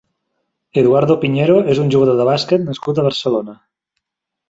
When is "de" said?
2.23-2.29